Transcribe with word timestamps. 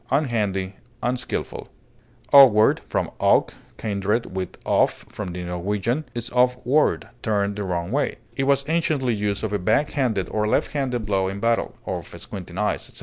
clownish, 0.09 0.31
maladroit, 0.31 0.73
ungainly, 1.03 1.69
Awkward, 2.33 2.79
from 2.87 3.11
awk 3.19 3.53
(kindred 3.77 4.35
with 4.35 4.57
off, 4.65 5.05
from 5.09 5.27
the 5.31 5.43
Norwegian), 5.43 6.05
is 6.15 6.31
off 6.31 6.57
ward, 6.65 7.09
turned 7.21 7.55
the 7.55 7.63
wrong 7.63 7.91
way; 7.91 8.15
it 8.35 8.45
was 8.45 8.65
anciently 8.67 9.13
used 9.13 9.43
of 9.43 9.53
a 9.53 9.59
back 9.59 9.91
handed 9.91 10.27
or 10.29 10.47
left 10.47 10.71
handed 10.71 11.05
blow 11.05 11.27
in 11.27 11.39
battle, 11.39 11.75
of 11.85 12.07
squinting 12.19 12.57
eyes, 12.57 12.87
etc. 12.89 12.99